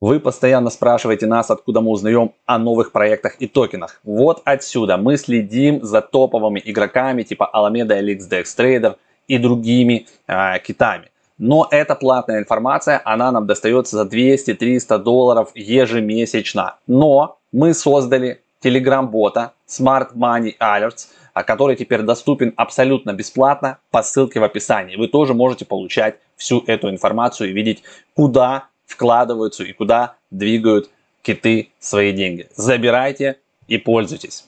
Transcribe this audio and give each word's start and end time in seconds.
Вы 0.00 0.20
постоянно 0.20 0.70
спрашиваете 0.70 1.26
нас, 1.26 1.50
откуда 1.50 1.80
мы 1.80 1.90
узнаем 1.90 2.32
о 2.46 2.58
новых 2.58 2.92
проектах 2.92 3.36
и 3.40 3.48
токенах. 3.48 4.00
Вот 4.04 4.42
отсюда 4.44 4.96
мы 4.96 5.16
следим 5.16 5.82
за 5.84 6.00
топовыми 6.00 6.62
игроками 6.64 7.24
типа 7.24 7.50
Alameda 7.52 8.00
LXDX 8.00 8.44
Trader 8.56 8.96
и 9.26 9.38
другими 9.38 10.06
э, 10.26 10.58
китами. 10.60 11.10
Но 11.38 11.68
эта 11.70 11.94
платная 11.94 12.38
информация, 12.38 13.00
она 13.04 13.30
нам 13.30 13.46
достается 13.46 13.96
за 13.96 14.04
200-300 14.04 14.98
долларов 14.98 15.50
ежемесячно. 15.54 16.76
Но 16.86 17.38
мы 17.52 17.74
создали 17.74 18.40
Telegram-бота 18.62 19.52
Smart 19.68 20.14
Money 20.14 20.54
Alerts, 20.60 21.08
а, 21.32 21.44
который 21.44 21.76
теперь 21.76 22.02
доступен 22.02 22.52
абсолютно 22.56 23.12
бесплатно 23.12 23.78
по 23.92 24.02
ссылке 24.02 24.40
в 24.40 24.44
описании. 24.44 24.96
Вы 24.96 25.06
тоже 25.06 25.34
можете 25.34 25.64
получать 25.64 26.16
всю 26.36 26.64
эту 26.66 26.90
информацию 26.90 27.50
и 27.50 27.52
видеть, 27.52 27.84
куда 28.14 28.66
вкладываются 28.88 29.62
и 29.62 29.72
куда 29.72 30.16
двигают 30.30 30.90
киты 31.22 31.70
свои 31.78 32.12
деньги. 32.12 32.48
Забирайте 32.56 33.38
и 33.68 33.78
пользуйтесь. 33.78 34.46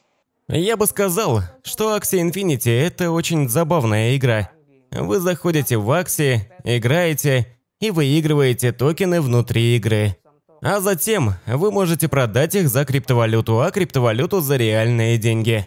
Я 0.48 0.76
бы 0.76 0.86
сказал, 0.86 1.42
что 1.62 1.96
Axie 1.96 2.28
Infinity– 2.28 2.70
это 2.86 3.12
очень 3.12 3.48
забавная 3.48 4.16
игра. 4.16 4.50
Вы 4.90 5.20
заходите 5.20 5.76
в 5.76 5.88
Axie, 5.90 6.40
играете 6.64 7.46
и 7.78 7.90
выигрываете 7.92 8.72
токены 8.72 9.20
внутри 9.20 9.76
игры. 9.76 10.16
А 10.62 10.80
затем 10.80 11.34
вы 11.46 11.70
можете 11.70 12.08
продать 12.08 12.54
их 12.54 12.68
за 12.68 12.84
криптовалюту, 12.84 13.60
а 13.60 13.70
криптовалюту 13.70 14.40
за 14.40 14.56
реальные 14.56 15.18
деньги. 15.18 15.66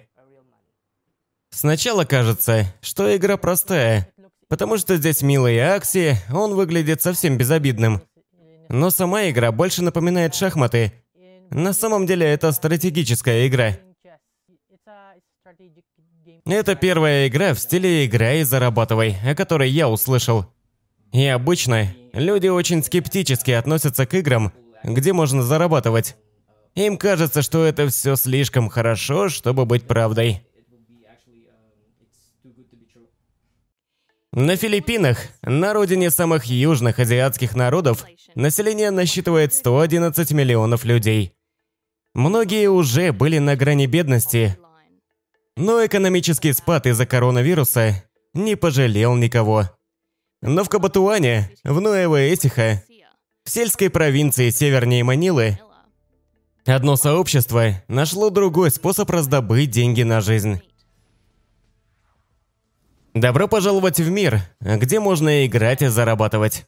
Сначала 1.49 2.03
кажется, 2.03 2.65
что 2.81 3.15
игра 3.15 3.37
простая, 3.37 4.09
потому 4.49 4.77
что 4.77 4.97
здесь 4.97 5.21
милые 5.21 5.61
акции, 5.61 6.17
он 6.33 6.55
выглядит 6.55 7.01
совсем 7.01 7.37
безобидным. 7.37 8.01
Но 8.73 8.89
сама 8.89 9.29
игра 9.29 9.51
больше 9.51 9.83
напоминает 9.83 10.33
шахматы. 10.33 10.93
На 11.51 11.73
самом 11.73 12.07
деле 12.07 12.25
это 12.25 12.51
стратегическая 12.51 13.47
игра. 13.47 13.77
Это 16.47 16.73
первая 16.73 17.27
игра 17.27 17.53
в 17.53 17.59
стиле 17.59 18.07
«играй 18.07 18.39
и 18.39 18.43
зарабатывай», 18.43 19.15
о 19.23 19.35
которой 19.35 19.69
я 19.69 19.87
услышал. 19.87 20.47
И 21.11 21.23
обычно 21.27 21.93
люди 22.13 22.47
очень 22.47 22.83
скептически 22.83 23.51
относятся 23.51 24.07
к 24.07 24.15
играм, 24.15 24.51
где 24.83 25.13
можно 25.13 25.43
зарабатывать. 25.43 26.15
Им 26.73 26.97
кажется, 26.97 27.43
что 27.43 27.63
это 27.65 27.87
все 27.89 28.15
слишком 28.15 28.69
хорошо, 28.69 29.29
чтобы 29.29 29.67
быть 29.67 29.85
правдой. 29.85 30.47
На 34.35 34.55
Филиппинах, 34.55 35.19
на 35.43 35.73
родине 35.73 36.09
самых 36.09 36.45
южных 36.45 36.97
азиатских 36.97 37.55
народов, 37.55 38.03
население 38.33 38.89
насчитывает 38.89 39.53
111 39.53 40.31
миллионов 40.31 40.85
людей. 40.85 41.35
Многие 42.15 42.67
уже 42.67 43.11
были 43.11 43.37
на 43.37 43.55
грани 43.55 43.85
бедности, 43.85 44.57
но 45.55 45.85
экономический 45.85 46.51
спад 46.51 46.87
из-за 46.87 47.05
коронавируса 47.05 48.03
не 48.33 48.55
пожалел 48.55 49.13
никого. 49.13 49.69
Но 50.41 50.63
в 50.63 50.69
Кабатуане, 50.69 51.51
в 51.63 51.79
Нуэво-Этиха, 51.79 52.79
в 53.45 53.49
сельской 53.51 53.91
провинции 53.91 54.49
севернее 54.49 55.03
Манилы, 55.03 55.59
одно 56.65 56.95
сообщество 56.95 57.83
нашло 57.87 58.31
другой 58.31 58.71
способ 58.71 59.11
раздобыть 59.11 59.69
деньги 59.69 60.01
на 60.01 60.21
жизнь. 60.21 60.59
Добро 63.13 63.47
пожаловать 63.47 63.99
в 63.99 64.09
мир, 64.09 64.41
где 64.59 64.99
можно 64.99 65.45
играть 65.45 65.83
и 65.83 65.87
зарабатывать. 65.87 66.65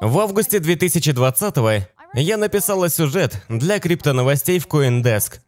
В 0.00 0.18
августе 0.18 0.58
2020 0.58 1.86
я 2.14 2.36
написала 2.36 2.90
сюжет 2.90 3.42
для 3.48 3.80
криптоновостей 3.80 4.58
в 4.58 4.66
CoinDesk– 4.66 5.40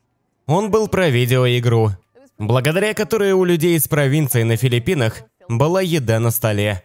он 0.50 0.70
был 0.70 0.88
про 0.88 1.08
видеоигру, 1.08 1.92
благодаря 2.38 2.92
которой 2.92 3.32
у 3.32 3.44
людей 3.44 3.76
из 3.76 3.86
провинции 3.86 4.42
на 4.42 4.56
Филиппинах 4.56 5.22
была 5.48 5.80
еда 5.80 6.18
на 6.18 6.32
столе. 6.32 6.82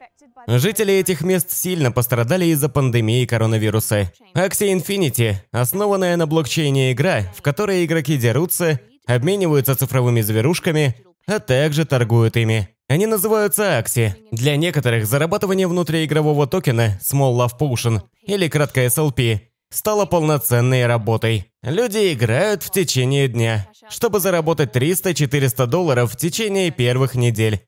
Жители 0.47 0.93
этих 0.93 1.21
мест 1.21 1.49
сильно 1.49 1.91
пострадали 1.91 2.45
из-за 2.45 2.69
пандемии 2.69 3.25
коронавируса. 3.25 4.11
Axie 4.35 4.71
Infinity– 4.75 5.37
основанная 5.51 6.15
на 6.15 6.27
блокчейне 6.27 6.91
игра, 6.91 7.23
в 7.35 7.41
которой 7.41 7.83
игроки 7.83 8.17
дерутся, 8.17 8.79
обмениваются 9.07 9.75
цифровыми 9.75 10.21
зверушками, 10.21 10.95
а 11.25 11.39
также 11.39 11.85
торгуют 11.85 12.37
ими. 12.37 12.69
Они 12.87 13.07
называются 13.07 13.79
Axie. 13.79 14.13
Для 14.31 14.57
некоторых 14.57 15.07
зарабатывание 15.07 15.67
внутриигрового 15.67 16.45
токена 16.45 16.99
Small 17.01 17.35
Love 17.35 17.57
Potion 17.59 18.01
или 18.27 18.47
кратко 18.47 18.85
SLP 18.85 19.39
стало 19.69 20.05
полноценной 20.05 20.85
работой. 20.85 21.51
Люди 21.63 22.13
играют 22.13 22.63
в 22.63 22.71
течение 22.71 23.27
дня, 23.27 23.67
чтобы 23.89 24.19
заработать 24.19 24.75
300-400 24.75 25.65
долларов 25.67 26.13
в 26.13 26.17
течение 26.17 26.71
первых 26.71 27.15
недель. 27.15 27.65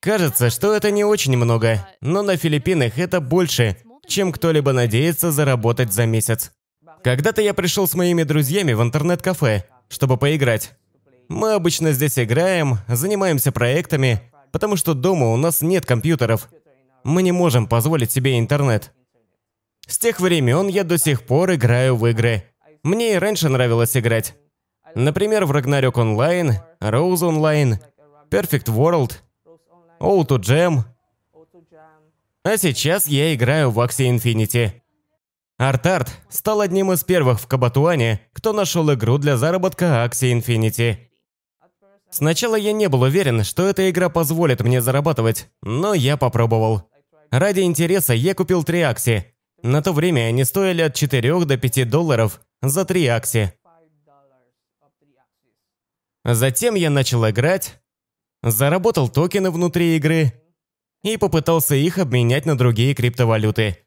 Кажется, 0.00 0.50
что 0.50 0.74
это 0.74 0.90
не 0.90 1.04
очень 1.04 1.36
много, 1.36 1.86
но 2.00 2.22
на 2.22 2.36
Филиппинах 2.36 2.98
это 2.98 3.20
больше, 3.20 3.76
чем 4.06 4.32
кто-либо 4.32 4.72
надеется 4.72 5.30
заработать 5.30 5.92
за 5.92 6.06
месяц. 6.06 6.52
Когда-то 7.02 7.42
я 7.42 7.54
пришел 7.54 7.86
с 7.86 7.94
моими 7.94 8.22
друзьями 8.22 8.72
в 8.72 8.82
интернет-кафе, 8.82 9.64
чтобы 9.88 10.16
поиграть. 10.16 10.72
Мы 11.28 11.52
обычно 11.52 11.92
здесь 11.92 12.18
играем, 12.18 12.78
занимаемся 12.88 13.52
проектами, 13.52 14.20
потому 14.52 14.76
что 14.76 14.94
дома 14.94 15.28
у 15.28 15.36
нас 15.36 15.62
нет 15.62 15.86
компьютеров. 15.86 16.48
Мы 17.04 17.22
не 17.22 17.32
можем 17.32 17.66
позволить 17.66 18.10
себе 18.10 18.38
интернет. 18.38 18.92
С 19.90 19.98
тех 19.98 20.20
времен 20.20 20.68
я 20.68 20.84
до 20.84 20.98
сих 20.98 21.26
пор 21.26 21.54
играю 21.54 21.96
в 21.96 22.06
игры. 22.06 22.44
Мне 22.84 23.14
и 23.14 23.18
раньше 23.18 23.48
нравилось 23.48 23.96
играть. 23.96 24.36
Например, 24.94 25.46
в 25.46 25.50
Ragnarok 25.50 25.94
Online, 25.94 26.54
Rose 26.80 27.28
Online, 27.28 27.80
Perfect 28.30 28.66
World, 28.66 29.14
Auto 29.98 30.38
Jam. 30.38 30.84
А 32.44 32.56
сейчас 32.56 33.08
я 33.08 33.34
играю 33.34 33.72
в 33.72 33.80
Axie 33.80 34.14
Infinity. 34.14 34.70
Артарт 35.58 36.20
стал 36.28 36.60
одним 36.60 36.92
из 36.92 37.02
первых 37.02 37.40
в 37.40 37.48
Кабатуане, 37.48 38.20
кто 38.32 38.52
нашел 38.52 38.94
игру 38.94 39.18
для 39.18 39.36
заработка 39.36 40.08
Axie 40.08 40.38
Infinity. 40.38 40.98
Сначала 42.10 42.54
я 42.54 42.72
не 42.72 42.88
был 42.88 43.02
уверен, 43.02 43.42
что 43.42 43.66
эта 43.66 43.90
игра 43.90 44.08
позволит 44.08 44.60
мне 44.60 44.80
зарабатывать, 44.80 45.48
но 45.62 45.94
я 45.94 46.16
попробовал. 46.16 46.88
Ради 47.32 47.62
интереса 47.62 48.14
я 48.14 48.34
купил 48.34 48.62
три 48.62 48.82
акции, 48.82 49.34
на 49.62 49.82
то 49.82 49.92
время 49.92 50.22
они 50.22 50.44
стоили 50.44 50.82
от 50.82 50.94
4 50.94 51.44
до 51.44 51.56
5 51.56 51.88
долларов 51.88 52.40
за 52.62 52.84
3 52.84 53.06
акции. 53.06 53.52
Затем 56.24 56.74
я 56.74 56.90
начал 56.90 57.28
играть, 57.28 57.80
заработал 58.42 59.08
токены 59.08 59.50
внутри 59.50 59.96
игры 59.96 60.32
и 61.02 61.16
попытался 61.16 61.74
их 61.74 61.98
обменять 61.98 62.46
на 62.46 62.56
другие 62.56 62.94
криптовалюты. 62.94 63.78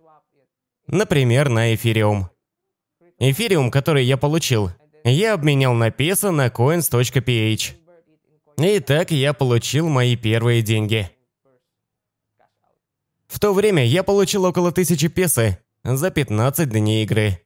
Например, 0.87 1.49
на 1.49 1.73
эфириум. 1.75 2.29
Эфириум, 3.19 3.71
который 3.71 4.03
я 4.03 4.17
получил, 4.17 4.71
я 5.03 5.33
обменял 5.33 5.73
на 5.73 5.91
песо 5.91 6.31
на 6.31 6.47
coins.ph. 6.47 7.75
И 8.57 8.79
так 8.79 9.11
я 9.11 9.33
получил 9.33 9.89
мои 9.89 10.15
первые 10.15 10.61
деньги. 10.61 11.09
В 13.27 13.39
то 13.39 13.53
время 13.53 13.85
я 13.85 14.03
получил 14.03 14.45
около 14.45 14.69
1000 14.69 15.09
песо 15.09 15.62
за 15.83 16.11
15 16.11 16.69
дней 16.69 17.03
игры. 17.03 17.39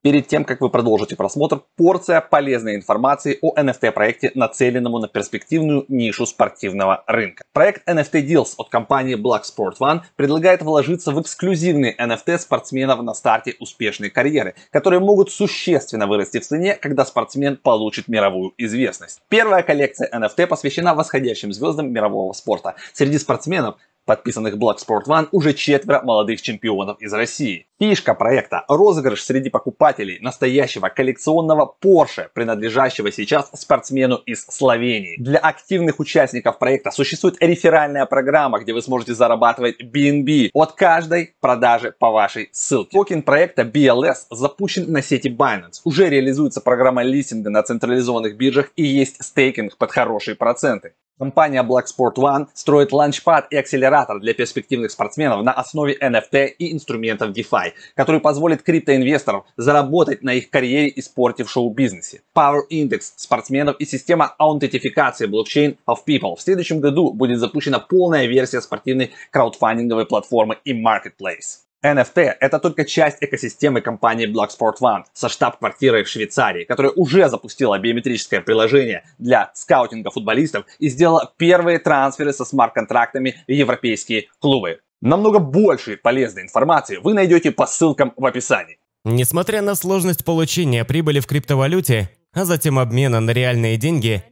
Перед 0.00 0.28
тем, 0.28 0.44
как 0.44 0.60
вы 0.60 0.70
продолжите 0.70 1.16
просмотр, 1.16 1.62
порция 1.76 2.20
полезной 2.20 2.76
информации 2.76 3.36
о 3.42 3.52
NFT-проекте, 3.60 4.30
нацеленному 4.34 5.00
на 5.00 5.08
перспективную 5.08 5.86
нишу 5.88 6.24
спортивного 6.24 7.02
рынка. 7.08 7.42
Проект 7.52 7.86
NFT 7.88 8.24
Deals 8.24 8.54
от 8.58 8.68
компании 8.68 9.16
Black 9.16 9.42
Sport 9.42 9.78
One 9.80 10.02
предлагает 10.14 10.62
вложиться 10.62 11.10
в 11.10 11.20
эксклюзивные 11.20 11.96
NFT 11.98 12.38
спортсменов 12.38 13.02
на 13.02 13.12
старте 13.12 13.56
успешной 13.58 14.08
карьеры, 14.08 14.54
которые 14.70 15.00
могут 15.00 15.32
существенно 15.32 16.06
вырасти 16.06 16.38
в 16.38 16.46
цене, 16.46 16.76
когда 16.76 17.04
спортсмен 17.04 17.56
получит 17.56 18.06
мировую 18.06 18.54
известность. 18.56 19.20
Первая 19.28 19.64
коллекция 19.64 20.08
NFT 20.14 20.46
посвящена 20.46 20.94
восходящим 20.94 21.52
звездам 21.52 21.92
мирового 21.92 22.32
спорта. 22.34 22.76
Среди 22.92 23.18
спортсменов 23.18 23.76
подписанных 24.08 24.54
Blocksport 24.54 25.04
One, 25.06 25.28
уже 25.32 25.52
четверо 25.52 26.00
молодых 26.02 26.40
чемпионов 26.40 26.98
из 26.98 27.12
России. 27.12 27.66
Фишка 27.78 28.14
проекта– 28.14 28.64
розыгрыш 28.68 29.22
среди 29.22 29.50
покупателей 29.50 30.18
настоящего 30.20 30.88
коллекционного 30.88 31.76
Porsche, 31.80 32.28
принадлежащего 32.32 33.12
сейчас 33.12 33.50
спортсмену 33.54 34.16
из 34.16 34.46
Словении. 34.46 35.16
Для 35.18 35.38
активных 35.38 36.00
участников 36.00 36.58
проекта 36.58 36.90
существует 36.90 37.36
реферальная 37.40 38.06
программа, 38.06 38.60
где 38.60 38.72
вы 38.72 38.80
сможете 38.80 39.14
зарабатывать 39.14 39.76
BNB 39.82 40.50
от 40.54 40.72
каждой 40.72 41.34
продажи 41.40 41.94
по 41.96 42.10
вашей 42.10 42.48
ссылке. 42.50 42.96
Токен 42.96 43.22
проекта 43.22 43.62
BLS 43.62 44.26
запущен 44.30 44.90
на 44.90 45.02
сети 45.02 45.28
Binance. 45.28 45.82
Уже 45.84 46.08
реализуется 46.08 46.62
программа 46.62 47.02
листинга 47.02 47.50
на 47.50 47.62
централизованных 47.62 48.38
биржах 48.38 48.70
и 48.74 48.84
есть 48.84 49.22
стейкинг 49.22 49.76
под 49.76 49.90
хорошие 49.92 50.34
проценты. 50.34 50.94
Компания 51.18 51.62
Blocksport 51.64 52.14
One 52.14 52.46
строит 52.54 52.92
launchpad 52.92 53.52
и 53.52 53.56
акселератор 53.56 54.20
для 54.20 54.34
перспективных 54.34 54.92
спортсменов 54.92 55.42
на 55.42 55.52
основе 55.52 55.96
NFT 56.00 56.46
и 56.58 56.72
инструментов 56.72 57.30
DeFi, 57.30 57.72
который 57.94 58.20
позволит 58.20 58.62
криптоинвесторам 58.62 59.44
заработать 59.56 60.22
на 60.22 60.34
их 60.34 60.48
карьере 60.48 60.88
и 60.88 61.02
спорте 61.02 61.44
в 61.44 61.50
шоу-бизнесе. 61.50 62.22
Power 62.36 62.60
Index 62.70 63.12
спортсменов 63.16 63.76
и 63.80 63.84
система 63.84 64.34
аутентификации 64.38 65.26
блокчейн 65.26 65.76
of 65.88 65.98
People. 66.06 66.36
В 66.36 66.40
следующем 66.40 66.80
году 66.80 67.12
будет 67.12 67.40
запущена 67.40 67.80
полная 67.80 68.26
версия 68.26 68.60
спортивной 68.60 69.12
краудфандинговой 69.30 70.06
платформы 70.06 70.58
и 70.64 70.72
Marketplace. 70.72 71.67
NFT– 71.84 72.34
это 72.40 72.58
только 72.58 72.84
часть 72.84 73.18
экосистемы 73.20 73.80
компании 73.80 74.26
Blacksport 74.26 74.78
One 74.82 75.04
со 75.12 75.28
штаб-квартирой 75.28 76.02
в 76.02 76.08
Швейцарии, 76.08 76.64
которая 76.64 76.92
уже 76.92 77.28
запустила 77.28 77.78
биометрическое 77.78 78.40
приложение 78.40 79.04
для 79.18 79.52
скаутинга 79.54 80.10
футболистов 80.10 80.66
и 80.80 80.88
сделала 80.88 81.32
первые 81.36 81.78
трансферы 81.78 82.32
со 82.32 82.44
смарт-контрактами 82.44 83.36
в 83.46 83.50
европейские 83.52 84.28
клубы. 84.40 84.80
Намного 85.00 85.38
больше 85.38 85.96
полезной 85.96 86.42
информации 86.42 86.96
вы 86.96 87.14
найдете 87.14 87.52
по 87.52 87.66
ссылкам 87.66 88.12
в 88.16 88.26
описании. 88.26 88.78
Несмотря 89.04 89.62
на 89.62 89.76
сложность 89.76 90.24
получения 90.24 90.84
прибыли 90.84 91.20
в 91.20 91.26
криптовалюте, 91.26 92.10
а 92.32 92.44
затем 92.44 92.80
обмена 92.80 93.20
на 93.20 93.30
реальные 93.30 93.76
деньги, 93.76 94.24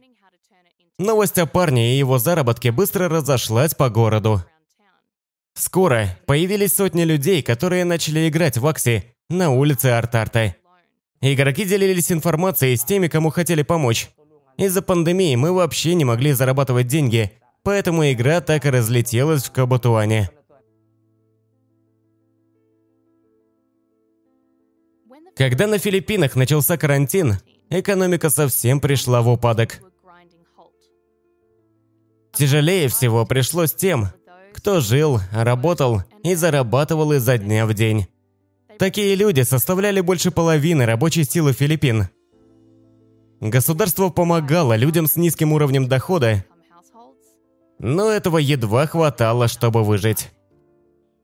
новость 0.99 1.39
о 1.39 1.45
парне 1.45 1.93
и 1.93 1.97
его 1.97 2.17
заработке 2.17 2.73
быстро 2.73 3.07
разошлась 3.07 3.73
по 3.73 3.89
городу. 3.89 4.41
Скоро 5.57 6.15
появились 6.27 6.75
сотни 6.75 7.01
людей, 7.01 7.41
которые 7.41 7.83
начали 7.83 8.29
играть 8.29 8.59
в 8.59 8.67
Акси 8.67 9.15
на 9.27 9.49
улице 9.49 9.87
Артарта. 9.87 10.55
Игроки 11.19 11.65
делились 11.65 12.11
информацией 12.11 12.75
с 12.77 12.83
теми, 12.83 13.07
кому 13.07 13.31
хотели 13.31 13.63
помочь. 13.63 14.11
Из-за 14.57 14.83
пандемии 14.83 15.35
мы 15.35 15.51
вообще 15.51 15.95
не 15.95 16.05
могли 16.05 16.33
зарабатывать 16.33 16.85
деньги, 16.85 17.31
поэтому 17.63 18.03
игра 18.11 18.39
так 18.39 18.67
и 18.67 18.69
разлетелась 18.69 19.45
в 19.45 19.51
Кабатуане. 19.51 20.29
Когда 25.35 25.65
на 25.65 25.79
Филиппинах 25.79 26.35
начался 26.35 26.77
карантин, 26.77 27.37
экономика 27.71 28.29
совсем 28.29 28.79
пришла 28.79 29.23
в 29.23 29.29
упадок. 29.29 29.81
Тяжелее 32.33 32.89
всего 32.89 33.25
пришлось 33.25 33.73
тем, 33.73 34.09
кто 34.53 34.79
жил, 34.79 35.19
работал 35.31 36.03
и 36.23 36.35
зарабатывал 36.35 37.13
изо 37.13 37.37
дня 37.37 37.65
в 37.65 37.73
день. 37.73 38.07
Такие 38.79 39.15
люди 39.15 39.41
составляли 39.41 40.01
больше 40.01 40.31
половины 40.31 40.85
рабочей 40.85 41.23
силы 41.23 41.53
Филиппин. 41.53 42.09
Государство 43.39 44.09
помогало 44.09 44.75
людям 44.75 45.07
с 45.07 45.15
низким 45.15 45.53
уровнем 45.53 45.87
дохода, 45.87 46.43
но 47.79 48.09
этого 48.09 48.37
едва 48.37 48.87
хватало, 48.87 49.47
чтобы 49.47 49.83
выжить. 49.83 50.31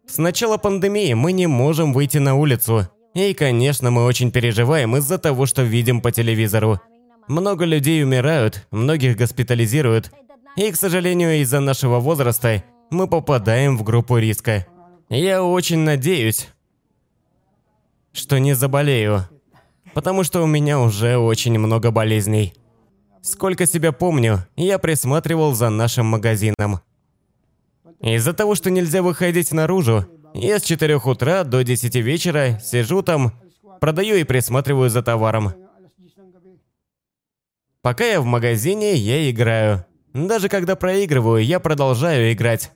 С 0.07 0.17
начала 0.17 0.57
пандемии 0.57 1.13
мы 1.13 1.31
не 1.31 1.47
можем 1.47 1.93
выйти 1.93 2.17
на 2.17 2.35
улицу. 2.35 2.87
И, 3.15 3.33
конечно, 3.33 3.91
мы 3.91 4.05
очень 4.05 4.31
переживаем 4.31 4.95
из-за 4.97 5.17
того, 5.17 5.45
что 5.45 5.61
видим 5.63 6.01
по 6.01 6.11
телевизору. 6.11 6.81
Много 7.27 7.65
людей 7.65 8.03
умирают, 8.03 8.67
многих 8.71 9.17
госпитализируют. 9.17 10.11
И, 10.55 10.71
к 10.71 10.75
сожалению, 10.75 11.41
из-за 11.41 11.59
нашего 11.59 11.99
возраста 11.99 12.63
мы 12.89 13.07
попадаем 13.07 13.77
в 13.77 13.83
группу 13.83 14.17
риска. 14.17 14.65
Я 15.09 15.43
очень 15.43 15.79
надеюсь, 15.79 16.49
что 18.11 18.39
не 18.39 18.53
заболею, 18.53 19.27
потому 19.93 20.23
что 20.23 20.41
у 20.41 20.47
меня 20.47 20.79
уже 20.79 21.17
очень 21.17 21.57
много 21.59 21.91
болезней. 21.91 22.53
Сколько 23.21 23.65
себя 23.65 23.91
помню, 23.91 24.45
я 24.55 24.79
присматривал 24.79 25.53
за 25.53 25.69
нашим 25.69 26.07
магазином. 26.07 26.81
Из-за 28.01 28.33
того, 28.33 28.55
что 28.55 28.69
нельзя 28.69 29.01
выходить 29.01 29.51
наружу, 29.53 30.05
я 30.33 30.59
с 30.59 30.63
4 30.63 30.97
утра 30.97 31.43
до 31.43 31.63
10 31.63 31.95
вечера 31.95 32.59
сижу 32.59 33.01
там, 33.01 33.31
продаю 33.79 34.15
и 34.15 34.23
присматриваю 34.23 34.89
за 34.89 35.01
товаром. 35.01 35.53
Пока 37.81 38.05
я 38.05 38.21
в 38.21 38.25
магазине, 38.25 38.95
я 38.95 39.29
играю. 39.29 39.85
Даже 40.13 40.47
когда 40.47 40.75
проигрываю, 40.75 41.43
я 41.43 41.59
продолжаю 41.59 42.31
играть. 42.31 42.71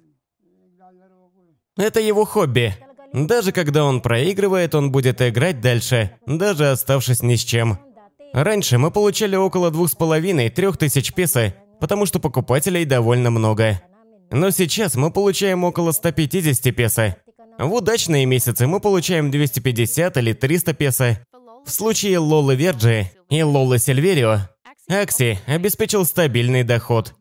Это 1.77 1.99
его 1.99 2.25
хобби. 2.25 2.75
Даже 3.13 3.51
когда 3.51 3.85
он 3.85 4.01
проигрывает, 4.01 4.75
он 4.75 4.91
будет 4.91 5.21
играть 5.21 5.61
дальше, 5.61 6.11
даже 6.25 6.71
оставшись 6.71 7.21
ни 7.21 7.35
с 7.35 7.41
чем. 7.41 7.79
Раньше 8.33 8.77
мы 8.77 8.91
получали 8.91 9.35
около 9.35 9.71
двух 9.71 9.89
с 9.89 9.95
половиной-трех 9.95 10.77
тысяч 10.77 11.13
песо, 11.13 11.53
потому 11.79 12.05
что 12.05 12.19
покупателей 12.19 12.85
довольно 12.85 13.29
много. 13.29 13.81
Но 14.31 14.49
сейчас 14.49 14.95
мы 14.95 15.11
получаем 15.11 15.63
около 15.63 15.91
150 15.91 16.75
песо. 16.75 17.15
В 17.57 17.73
удачные 17.73 18.25
месяцы 18.25 18.67
мы 18.67 18.79
получаем 18.79 19.31
250 19.31 20.17
или 20.17 20.33
300 20.33 20.73
песо. 20.73 21.25
В 21.65 21.69
случае 21.71 22.19
Лолы 22.19 22.55
Верджи 22.55 23.11
и 23.29 23.41
Лолы 23.41 23.79
Сильверио, 23.79 24.41
Акси 24.89 25.39
обеспечил 25.47 26.05
стабильный 26.05 26.63
доход. 26.63 27.13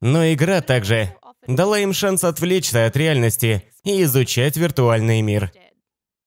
Но 0.00 0.32
игра 0.32 0.60
также 0.60 1.14
дала 1.46 1.78
им 1.78 1.92
шанс 1.92 2.24
отвлечься 2.24 2.86
от 2.86 2.96
реальности 2.96 3.62
и 3.84 4.02
изучать 4.02 4.56
виртуальный 4.56 5.22
мир. 5.22 5.52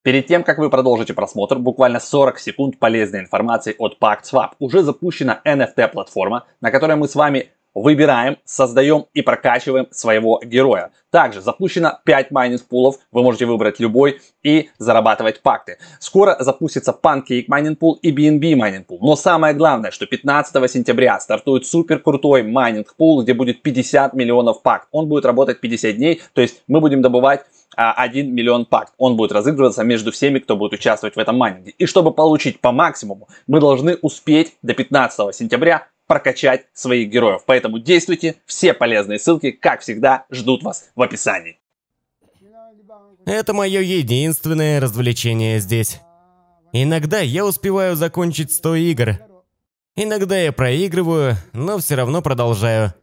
Перед 0.01 0.27
тем, 0.27 0.43
как 0.43 0.57
вы 0.57 0.69
продолжите 0.69 1.13
просмотр, 1.13 1.59
буквально 1.59 1.99
40 1.99 2.39
секунд 2.39 2.79
полезной 2.79 3.19
информации 3.19 3.75
от 3.77 3.97
PactSwap. 3.99 4.51
Уже 4.59 4.81
запущена 4.81 5.41
NFT-платформа, 5.45 6.45
на 6.61 6.71
которой 6.71 6.95
мы 6.95 7.07
с 7.07 7.15
вами 7.15 7.51
выбираем, 7.81 8.37
создаем 8.45 9.05
и 9.13 9.21
прокачиваем 9.21 9.87
своего 9.91 10.41
героя. 10.43 10.91
Также 11.11 11.41
запущено 11.41 11.99
5 12.03 12.31
майнинг 12.31 12.63
пулов, 12.65 12.97
вы 13.11 13.23
можете 13.23 13.45
выбрать 13.45 13.79
любой 13.79 14.21
и 14.43 14.69
зарабатывать 14.77 15.41
пакты. 15.41 15.77
Скоро 15.99 16.35
запустится 16.39 16.95
Pancake 17.01 17.45
майнинг 17.47 17.79
пул 17.79 17.93
и 18.01 18.11
BNB 18.11 18.55
майнинг 18.55 18.87
пул. 18.87 18.99
Но 19.01 19.15
самое 19.15 19.55
главное, 19.55 19.91
что 19.91 20.05
15 20.05 20.71
сентября 20.71 21.19
стартует 21.19 21.65
супер 21.65 21.99
крутой 21.99 22.43
майнинг 22.43 22.95
пул, 22.95 23.23
где 23.23 23.33
будет 23.33 23.63
50 23.63 24.13
миллионов 24.13 24.61
пакт. 24.61 24.87
Он 24.91 25.07
будет 25.07 25.25
работать 25.25 25.59
50 25.61 25.95
дней, 25.95 26.21
то 26.33 26.41
есть 26.41 26.61
мы 26.67 26.79
будем 26.79 27.01
добывать 27.01 27.41
1 27.75 28.33
миллион 28.33 28.65
пакт. 28.65 28.93
Он 28.97 29.15
будет 29.15 29.31
разыгрываться 29.31 29.83
между 29.83 30.11
всеми, 30.11 30.39
кто 30.39 30.55
будет 30.55 30.73
участвовать 30.73 31.15
в 31.15 31.19
этом 31.19 31.37
майнинге. 31.37 31.73
И 31.77 31.85
чтобы 31.85 32.11
получить 32.11 32.59
по 32.61 32.71
максимуму, 32.71 33.27
мы 33.47 33.59
должны 33.59 33.95
успеть 33.95 34.57
до 34.61 34.73
15 34.73 35.35
сентября 35.35 35.87
прокачать 36.09 36.65
своих 36.73 37.09
героев. 37.09 37.43
Поэтому 37.45 37.77
действуйте, 37.77 38.35
все 38.47 38.73
полезные 38.73 39.19
ссылки, 39.19 39.51
как 39.51 39.81
всегда, 39.81 40.25
ждут 40.31 40.63
вас 40.63 40.89
в 40.95 41.01
описании. 41.03 41.59
Это 43.25 43.53
мое 43.53 43.81
единственное 43.81 44.79
развлечение 44.79 45.59
здесь. 45.59 46.01
Иногда 46.73 47.19
я 47.19 47.45
успеваю 47.45 47.95
закончить 47.95 48.51
100 48.51 48.75
игр. 48.75 49.19
Иногда 49.95 50.35
я 50.35 50.51
проигрываю, 50.51 51.35
но 51.53 51.77
все 51.77 51.93
равно 51.93 52.23
продолжаю. 52.23 52.95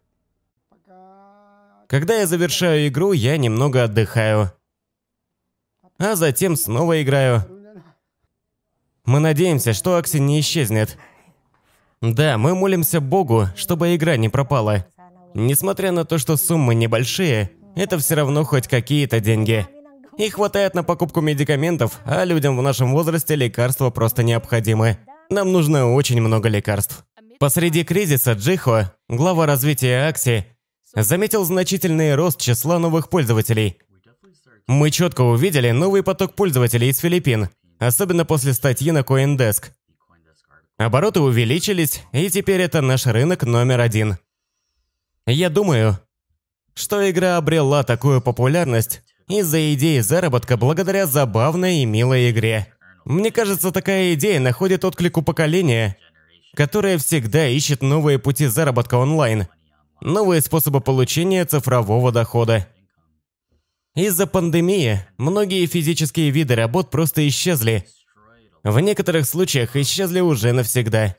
Когда 1.87 2.17
я 2.17 2.27
завершаю 2.27 2.89
игру, 2.89 3.13
я 3.13 3.37
немного 3.37 3.85
отдыхаю. 3.85 4.51
А 5.99 6.17
затем 6.17 6.57
снова 6.57 7.01
играю. 7.01 7.45
Мы 9.05 9.21
надеемся, 9.21 9.73
что 9.75 9.97
Акси 9.97 10.17
не 10.17 10.41
исчезнет. 10.41 10.99
Да, 12.03 12.37
мы 12.39 12.55
молимся 12.55 13.01
Богу, 13.01 13.47
чтобы 13.57 13.95
игра 13.95 14.17
не 14.17 14.29
пропала. 14.29 14.87
Несмотря 15.35 15.93
на 15.93 16.05
то, 16.05 16.19
что 16.19 16.37
суммы 16.37 16.75
небольшие, 16.75 17.51
это 17.75 17.99
все 17.99 18.15
равно 18.15 18.45
хоть 18.45 18.69
какие-то 18.69 19.21
деньги. 19.21 19.67
И 20.19 20.31
хватает 20.31 20.75
на 20.75 20.83
покупку 20.83 21.21
медикаментов, 21.21 22.01
а 22.05 22.25
людям 22.25 22.57
в 22.57 22.63
нашем 22.63 22.93
возрасте 22.93 23.35
лекарства 23.35 23.91
просто 23.91 24.23
необходимы. 24.23 24.99
Нам 25.29 25.53
нужно 25.53 25.93
очень 25.93 26.21
много 26.21 26.49
лекарств. 26.49 27.05
Посреди 27.39 27.85
кризиса 27.85 28.33
Джихо, 28.33 28.95
глава 29.09 29.45
развития 29.45 30.09
Акси, 30.09 30.47
заметил 30.95 31.45
значительный 31.45 32.15
рост 32.15 32.41
числа 32.41 32.79
новых 32.79 33.11
пользователей. 33.11 33.79
Мы 34.67 34.91
четко 34.91 35.21
увидели 35.21 35.71
новый 35.71 36.03
поток 36.03 36.35
пользователей 36.35 36.89
из 36.89 36.99
Филиппин, 36.99 37.51
особенно 37.79 38.25
после 38.25 38.55
статьи 38.55 38.91
на 38.91 39.01
CoinDesk. 39.01 39.67
Обороты 40.79 41.21
увеличились, 41.21 42.03
и 42.13 42.29
теперь 42.29 42.61
это 42.61 42.83
наш 42.83 43.07
рынок 43.07 43.45
номер 43.45 43.81
один. 43.81 44.19
Я 45.27 45.49
думаю, 45.49 45.99
что 46.75 47.11
игра 47.11 47.39
обрела 47.39 47.83
такую 47.83 48.21
популярность 48.21 49.03
из-за 49.27 49.75
идеи 49.75 50.01
заработка 50.01 50.57
благодаря 50.57 51.07
забавной 51.07 51.79
и 51.79 51.87
милой 51.87 52.31
игре. 52.31 52.73
Мне 53.07 53.31
кажется, 53.31 53.73
такая 53.73 54.15
идея 54.15 54.39
находит 54.39 54.85
отклик 54.85 55.17
у 55.17 55.23
поколения, 55.23 55.97
которое 56.55 56.99
всегда 56.99 57.47
ищет 57.49 57.83
новые 57.83 58.19
пути 58.19 58.47
заработка 58.47 58.97
онлайн, 58.97 59.49
новые 60.03 60.43
способы 60.43 60.81
получения 60.81 61.45
цифрового 61.47 62.13
дохода. 62.13 62.69
Из-за 63.95 64.27
пандемии 64.27 65.07
многие 65.17 65.65
физические 65.65 66.29
виды 66.29 66.55
работ 66.55 66.91
просто 66.91 67.27
исчезли. 67.27 67.87
В 68.67 68.81
некоторых 68.81 69.27
случаях 69.27 69.77
исчезли 69.77 70.19
уже 70.19 70.53
навсегда. 70.53 71.15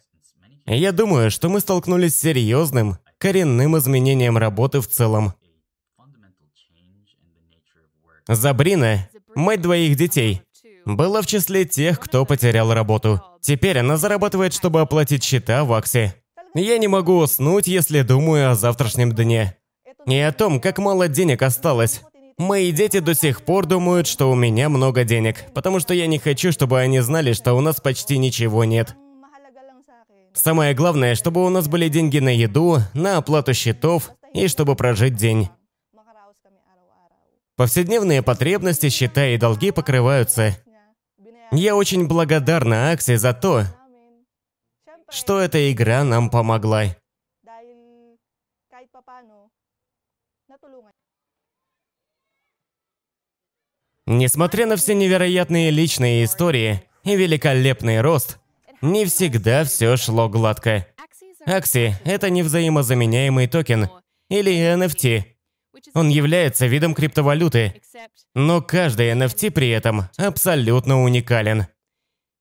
Я 0.66 0.92
думаю, 0.92 1.32
что 1.32 1.48
мы 1.48 1.62
столкнулись 1.62 2.14
с 2.14 2.20
серьезным, 2.20 2.98
коренным 3.20 3.78
изменением 3.78 4.38
работы 4.38 4.82
в 4.82 4.88
целом. 4.90 5.34
Забрина, 8.28 9.10
мать 9.34 9.62
двоих 9.62 9.96
детей, 9.96 10.42
была 10.84 11.22
в 11.22 11.26
числе 11.26 11.64
тех, 11.64 12.02
кто 12.02 12.26
потерял 12.26 12.74
работу. 12.74 13.22
Теперь 13.40 13.80
она 13.80 13.96
зарабатывает, 13.96 14.54
чтобы 14.54 14.82
оплатить 14.82 15.24
счета 15.24 15.64
в 15.64 15.72
Аксе. 15.72 16.16
Я 16.54 16.78
не 16.78 16.90
могу 16.90 17.18
уснуть, 17.18 17.68
если 17.68 18.02
думаю 18.02 18.52
о 18.52 18.56
завтрашнем 18.56 19.14
дне. 19.14 19.56
И 20.06 20.20
о 20.20 20.34
том, 20.34 20.60
как 20.60 20.80
мало 20.80 21.08
денег 21.08 21.42
осталось. 21.44 22.02
Мои 22.38 22.72
дети 22.72 23.00
до 23.00 23.16
сих 23.16 23.42
пор 23.42 23.66
думают, 23.66 24.06
что 24.06 24.30
у 24.30 24.36
меня 24.36 24.70
много 24.70 25.04
денег, 25.04 25.52
потому 25.54 25.80
что 25.80 25.96
я 25.96 26.06
не 26.06 26.20
хочу, 26.20 26.52
чтобы 26.52 26.80
они 26.80 27.00
знали, 27.00 27.34
что 27.34 27.56
у 27.56 27.62
нас 27.62 27.82
почти 27.82 28.20
ничего 28.20 28.64
нет. 28.64 28.96
Самое 30.34 30.76
главное, 30.76 31.16
чтобы 31.16 31.44
у 31.44 31.50
нас 31.50 31.68
были 31.68 31.90
деньги 31.90 32.20
на 32.20 32.30
еду, 32.30 32.78
на 32.94 33.18
оплату 33.18 33.56
счетов 33.56 34.12
и 34.36 34.48
чтобы 34.48 34.76
прожить 34.76 35.16
день. 35.16 35.50
Повседневные 37.56 38.22
потребности, 38.22 38.90
счета 38.90 39.26
и 39.26 39.38
долги 39.38 39.72
покрываются. 39.72 40.56
Я 41.52 41.76
очень 41.76 42.08
благодарна 42.08 42.92
Аксе 42.92 43.18
за 43.18 43.34
то, 43.34 43.64
что 45.10 45.40
эта 45.40 45.72
игра 45.72 46.04
нам 46.04 46.30
помогла. 46.30 46.84
Несмотря 54.08 54.66
на 54.66 54.76
все 54.78 54.96
невероятные 54.96 55.70
личные 55.70 56.24
истории 56.24 56.82
и 57.04 57.16
великолепный 57.16 58.02
рост, 58.02 58.40
не 58.82 59.06
всегда 59.06 59.64
все 59.64 59.96
шло 59.98 60.30
гладко. 60.30 60.88
Акси– 61.46 61.96
это 62.06 62.30
невзаимозаменяемый 62.30 63.48
токен, 63.48 63.90
или 64.30 64.52
NFT, 64.52 65.38
он 65.94 66.10
является 66.10 66.68
видом 66.68 66.94
криптовалюты, 66.94 67.82
но 68.34 68.62
каждый 68.62 69.12
NFT 69.12 69.52
при 69.52 69.70
этом 69.70 70.10
абсолютно 70.18 71.04
уникален. 71.04 71.68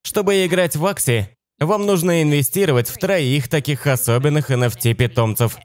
Чтобы 0.02 0.44
играть 0.46 0.76
в 0.76 0.86
Акси, 0.86 1.36
вам 1.58 1.86
нужно 1.86 2.22
инвестировать 2.22 2.88
в 2.88 2.98
троих 2.98 3.48
таких 3.48 3.86
особенных 3.86 4.50
NFT-питомцев. 4.50 5.56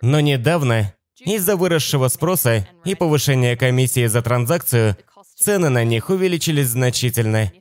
Но 0.00 0.20
недавно, 0.20 0.94
из-за 1.20 1.56
выросшего 1.56 2.08
спроса 2.08 2.66
и 2.84 2.94
повышения 2.94 3.56
комиссии 3.56 4.06
за 4.06 4.22
транзакцию, 4.22 4.96
цены 5.36 5.68
на 5.68 5.84
них 5.84 6.10
увеличились 6.10 6.68
значительно. 6.68 7.52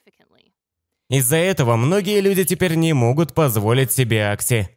Из-за 1.09 1.37
этого 1.37 1.75
многие 1.75 2.21
люди 2.21 2.43
теперь 2.43 2.75
не 2.75 2.93
могут 2.93 3.33
позволить 3.33 3.91
себе 3.91 4.27
Акси. 4.27 4.69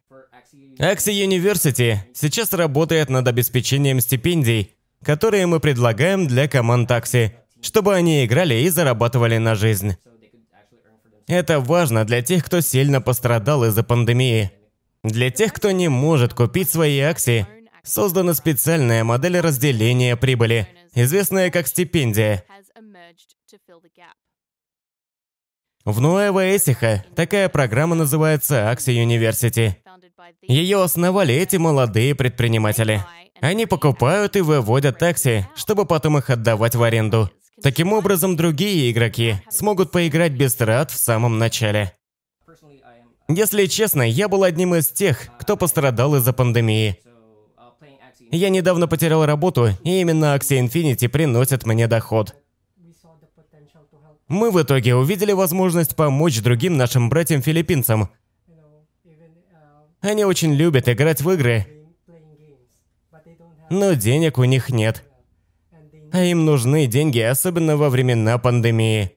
Axie 0.79 1.25
University 1.25 1.97
сейчас 2.13 2.53
работает 2.53 3.09
над 3.09 3.27
обеспечением 3.27 3.99
стипендий, 3.99 4.75
которые 5.03 5.47
мы 5.47 5.59
предлагаем 5.59 6.27
для 6.27 6.47
команд 6.47 6.91
Axie, 6.91 7.31
чтобы 7.61 7.95
они 7.95 8.25
играли 8.25 8.55
и 8.55 8.69
зарабатывали 8.69 9.37
на 9.37 9.55
жизнь. 9.55 9.95
Это 11.27 11.59
важно 11.59 12.05
для 12.05 12.21
тех, 12.21 12.45
кто 12.45 12.61
сильно 12.61 13.01
пострадал 13.01 13.65
из-за 13.65 13.83
пандемии. 13.83 14.51
Для 15.03 15.31
тех, 15.31 15.53
кто 15.53 15.71
не 15.71 15.87
может 15.87 16.33
купить 16.33 16.69
свои 16.69 16.99
акции, 16.99 17.47
создана 17.87 18.33
специальная 18.33 19.03
модель 19.03 19.39
разделения 19.39 20.15
прибыли, 20.15 20.67
известная 20.93 21.49
как 21.49 21.67
стипендия. 21.67 22.43
В 25.85 26.01
Нуэва-Эсиха 26.01 27.05
такая 27.15 27.47
программа 27.47 27.95
называется 27.95 28.71
Axie 28.71 29.03
University. 29.05 29.75
Ее 30.41 30.83
основали 30.83 31.33
эти 31.33 31.55
молодые 31.55 32.13
предприниматели. 32.13 33.03
Они 33.39 33.65
покупают 33.65 34.35
и 34.35 34.41
выводят 34.41 34.99
такси, 34.99 35.45
чтобы 35.55 35.85
потом 35.85 36.17
их 36.17 36.29
отдавать 36.29 36.75
в 36.75 36.83
аренду. 36.83 37.31
Таким 37.61 37.93
образом, 37.93 38.35
другие 38.35 38.91
игроки 38.91 39.35
смогут 39.49 39.91
поиграть 39.91 40.33
без 40.33 40.55
трат 40.55 40.91
в 40.91 40.97
самом 40.97 41.37
начале. 41.37 41.93
Если 43.29 43.65
честно, 43.65 44.01
я 44.01 44.27
был 44.27 44.43
одним 44.43 44.75
из 44.75 44.89
тех, 44.89 45.29
кто 45.39 45.57
пострадал 45.57 46.15
из-за 46.15 46.33
пандемии. 46.33 46.99
Я 48.31 48.49
недавно 48.49 48.87
потерял 48.87 49.25
работу, 49.25 49.69
и 49.83 50.01
именно 50.01 50.35
Axie 50.35 50.65
Infinity 50.65 51.07
приносит 51.07 51.65
мне 51.65 51.87
доход. 51.87 52.35
Мы 54.27 54.51
в 54.51 54.61
итоге 54.61 54.95
увидели 54.95 55.31
возможность 55.31 55.95
помочь 55.95 56.41
другим 56.41 56.75
нашим 56.75 57.09
братьям-филиппинцам, 57.09 58.09
они 60.01 60.25
очень 60.25 60.53
любят 60.53 60.87
играть 60.87 61.21
в 61.21 61.29
игры, 61.31 61.67
но 63.69 63.93
денег 63.93 64.37
у 64.37 64.43
них 64.43 64.69
нет. 64.69 65.03
А 66.11 66.23
им 66.23 66.45
нужны 66.45 66.87
деньги, 66.87 67.19
особенно 67.19 67.75
во 67.75 67.89
времена 67.89 68.37
пандемии. 68.37 69.11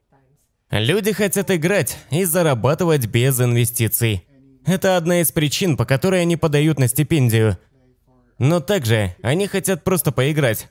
Люди 0.70 1.12
хотят 1.12 1.50
играть 1.50 1.96
и 2.10 2.24
зарабатывать 2.24 3.06
без 3.06 3.40
инвестиций. 3.40 4.26
Это 4.66 4.96
одна 4.96 5.20
из 5.20 5.30
причин, 5.30 5.76
по 5.76 5.84
которой 5.84 6.22
они 6.22 6.36
подают 6.36 6.78
на 6.78 6.88
стипендию. 6.88 7.58
Но 8.40 8.60
также 8.60 9.14
они 9.22 9.46
хотят 9.46 9.84
просто 9.84 10.12
поиграть. 10.12 10.70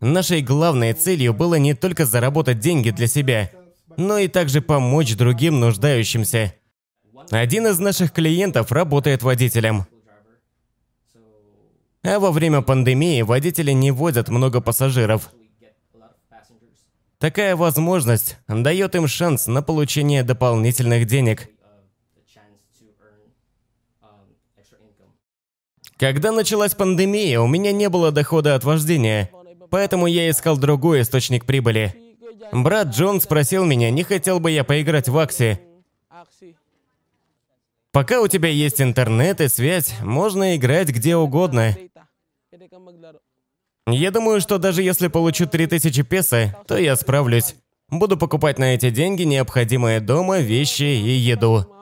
Нашей 0.00 0.40
главной 0.40 0.94
целью 0.94 1.34
было 1.34 1.56
не 1.56 1.74
только 1.74 2.06
заработать 2.06 2.58
деньги 2.58 2.88
для 2.88 3.06
себя, 3.06 3.50
но 3.98 4.16
и 4.16 4.28
также 4.28 4.62
помочь 4.62 5.14
другим 5.14 5.60
нуждающимся. 5.60 6.54
Один 7.30 7.66
из 7.66 7.78
наших 7.78 8.12
клиентов 8.12 8.72
работает 8.72 9.22
водителем. 9.22 9.86
А 12.02 12.18
во 12.18 12.32
время 12.32 12.62
пандемии 12.62 13.20
водители 13.20 13.72
не 13.72 13.90
возят 13.90 14.30
много 14.30 14.62
пассажиров. 14.62 15.30
Такая 17.18 17.56
возможность 17.56 18.38
дает 18.48 18.94
им 18.94 19.06
шанс 19.06 19.46
на 19.46 19.60
получение 19.60 20.24
дополнительных 20.24 21.06
денег. 21.06 21.51
Когда 26.02 26.32
началась 26.32 26.74
пандемия, 26.74 27.38
у 27.38 27.46
меня 27.46 27.70
не 27.70 27.88
было 27.88 28.10
дохода 28.10 28.56
от 28.56 28.64
вождения, 28.64 29.30
поэтому 29.70 30.08
я 30.08 30.28
искал 30.28 30.58
другой 30.58 31.02
источник 31.02 31.44
прибыли. 31.44 31.94
Брат 32.50 32.88
Джон 32.88 33.20
спросил 33.20 33.64
меня, 33.64 33.88
не 33.92 34.02
хотел 34.02 34.40
бы 34.40 34.50
я 34.50 34.64
поиграть 34.64 35.08
в 35.08 35.16
Акси. 35.16 35.60
Пока 37.92 38.20
у 38.20 38.26
тебя 38.26 38.48
есть 38.48 38.82
интернет 38.82 39.40
и 39.40 39.46
связь, 39.46 39.94
можно 40.00 40.56
играть 40.56 40.88
где 40.88 41.14
угодно. 41.14 41.76
Я 43.86 44.10
думаю, 44.10 44.40
что 44.40 44.58
даже 44.58 44.82
если 44.82 45.06
получу 45.06 45.46
3000 45.46 46.02
песо, 46.02 46.56
то 46.66 46.76
я 46.76 46.96
справлюсь. 46.96 47.54
Буду 47.90 48.16
покупать 48.16 48.58
на 48.58 48.74
эти 48.74 48.90
деньги 48.90 49.22
необходимые 49.22 50.00
дома, 50.00 50.40
вещи 50.40 50.82
и 50.82 51.12
еду. 51.12 51.81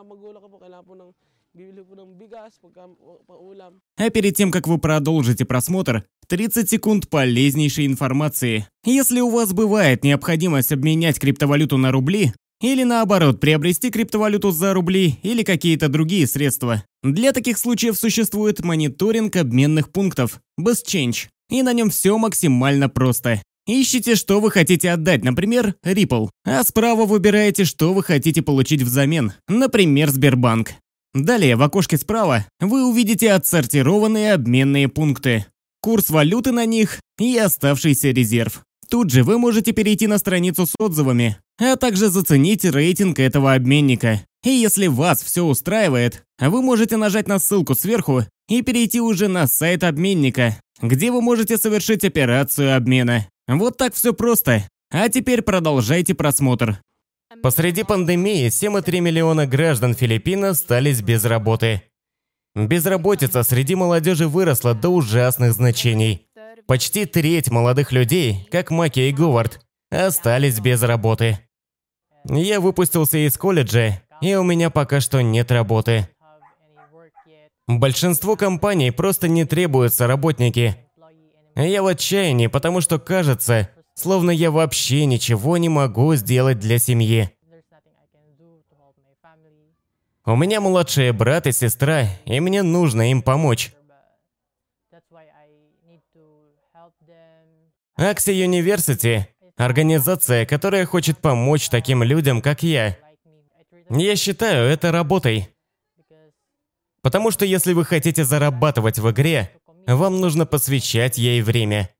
А 3.96 4.10
перед 4.10 4.36
тем, 4.36 4.50
как 4.50 4.66
вы 4.66 4.78
продолжите 4.78 5.44
просмотр, 5.44 6.04
30 6.28 6.70
секунд 6.70 7.08
полезнейшей 7.08 7.86
информации. 7.86 8.66
Если 8.84 9.20
у 9.20 9.30
вас 9.30 9.52
бывает 9.52 10.04
необходимость 10.04 10.72
обменять 10.72 11.18
криптовалюту 11.18 11.76
на 11.76 11.92
рубли, 11.92 12.32
или 12.60 12.82
наоборот, 12.82 13.40
приобрести 13.40 13.90
криптовалюту 13.90 14.50
за 14.50 14.74
рубли 14.74 15.18
или 15.22 15.42
какие-то 15.42 15.88
другие 15.88 16.26
средства. 16.26 16.84
Для 17.02 17.32
таких 17.32 17.56
случаев 17.56 17.96
существует 17.96 18.62
мониторинг 18.62 19.36
обменных 19.36 19.90
пунктов, 19.90 20.40
BestChange, 20.60 21.28
и 21.48 21.62
на 21.62 21.72
нем 21.72 21.88
все 21.88 22.16
максимально 22.18 22.88
просто. 22.88 23.42
Ищите, 23.66 24.14
что 24.14 24.40
вы 24.40 24.50
хотите 24.50 24.90
отдать, 24.90 25.24
например, 25.24 25.74
Ripple, 25.84 26.28
а 26.44 26.62
справа 26.64 27.06
выбираете, 27.06 27.64
что 27.64 27.94
вы 27.94 28.02
хотите 28.02 28.42
получить 28.42 28.82
взамен, 28.82 29.32
например, 29.48 30.10
Сбербанк. 30.10 30.72
Далее 31.14 31.56
в 31.56 31.62
окошке 31.62 31.98
справа 31.98 32.46
вы 32.60 32.86
увидите 32.86 33.32
отсортированные 33.32 34.34
обменные 34.34 34.88
пункты, 34.88 35.46
курс 35.82 36.10
валюты 36.10 36.52
на 36.52 36.66
них 36.66 37.00
и 37.18 37.36
оставшийся 37.36 38.10
резерв. 38.10 38.62
Тут 38.88 39.10
же 39.10 39.22
вы 39.22 39.38
можете 39.38 39.72
перейти 39.72 40.06
на 40.06 40.18
страницу 40.18 40.66
с 40.66 40.74
отзывами, 40.78 41.36
а 41.58 41.76
также 41.76 42.08
заценить 42.08 42.64
рейтинг 42.64 43.18
этого 43.18 43.54
обменника. 43.54 44.20
И 44.44 44.50
если 44.50 44.86
вас 44.86 45.22
все 45.22 45.44
устраивает, 45.44 46.22
вы 46.38 46.62
можете 46.62 46.96
нажать 46.96 47.28
на 47.28 47.38
ссылку 47.38 47.74
сверху 47.74 48.24
и 48.48 48.62
перейти 48.62 49.00
уже 49.00 49.28
на 49.28 49.46
сайт 49.46 49.84
обменника, 49.84 50.56
где 50.80 51.10
вы 51.10 51.22
можете 51.22 51.58
совершить 51.58 52.04
операцию 52.04 52.74
обмена. 52.76 53.26
Вот 53.46 53.76
так 53.76 53.94
все 53.94 54.12
просто. 54.12 54.66
А 54.92 55.08
теперь 55.08 55.42
продолжайте 55.42 56.14
просмотр. 56.14 56.80
Посреди 57.42 57.84
пандемии 57.84 58.48
7,3 58.48 59.00
миллиона 59.00 59.46
граждан 59.46 59.94
Филиппин 59.94 60.46
остались 60.46 61.00
без 61.00 61.24
работы. 61.24 61.82
Безработица 62.56 63.44
среди 63.44 63.76
молодежи 63.76 64.26
выросла 64.26 64.74
до 64.74 64.88
ужасных 64.88 65.52
значений. 65.52 66.26
Почти 66.66 67.06
треть 67.06 67.48
молодых 67.48 67.92
людей, 67.92 68.48
как 68.50 68.72
Маки 68.72 69.00
и 69.00 69.12
Говард, 69.12 69.64
остались 69.90 70.58
без 70.58 70.82
работы. 70.82 71.38
Я 72.28 72.60
выпустился 72.60 73.18
из 73.18 73.38
колледжа, 73.38 74.02
и 74.20 74.34
у 74.34 74.42
меня 74.42 74.68
пока 74.68 75.00
что 75.00 75.20
нет 75.20 75.52
работы. 75.52 76.08
Большинству 77.68 78.36
компаний 78.36 78.90
просто 78.90 79.28
не 79.28 79.44
требуются 79.44 80.08
работники. 80.08 80.76
Я 81.54 81.82
в 81.84 81.86
отчаянии, 81.86 82.48
потому 82.48 82.80
что 82.80 82.98
кажется, 82.98 83.70
словно 83.94 84.30
я 84.30 84.50
вообще 84.50 85.04
ничего 85.06 85.56
не 85.56 85.68
могу 85.68 86.14
сделать 86.14 86.58
для 86.58 86.78
семьи. 86.78 87.30
У 90.26 90.36
меня 90.36 90.60
младшие 90.60 91.12
брат 91.12 91.46
и 91.46 91.52
сестра, 91.52 92.06
и 92.24 92.40
мне 92.40 92.62
нужно 92.62 93.10
им 93.10 93.22
помочь. 93.22 93.72
Axie 97.98 98.46
University– 98.46 99.24
организация, 99.56 100.46
которая 100.46 100.86
хочет 100.86 101.18
помочь 101.18 101.68
таким 101.68 102.02
людям, 102.02 102.40
как 102.40 102.62
я. 102.62 102.96
Я 103.90 104.16
считаю 104.16 104.70
это 104.70 104.92
работой. 104.92 105.48
Потому 107.02 107.30
что 107.30 107.44
если 107.44 107.72
вы 107.72 107.84
хотите 107.84 108.24
зарабатывать 108.24 108.98
в 108.98 109.10
игре, 109.10 109.50
вам 109.86 110.20
нужно 110.20 110.46
посвящать 110.46 111.18
ей 111.18 111.42
время. 111.42 111.90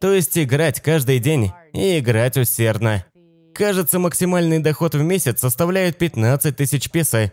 То 0.00 0.12
есть 0.12 0.38
играть 0.38 0.80
каждый 0.80 1.18
день 1.18 1.52
и 1.72 1.98
играть 1.98 2.36
усердно. 2.36 3.04
Кажется, 3.54 3.98
максимальный 3.98 4.58
доход 4.58 4.94
в 4.94 5.02
месяц 5.02 5.40
составляет 5.40 5.98
15 5.98 6.56
тысяч 6.56 6.90
песо. 6.90 7.32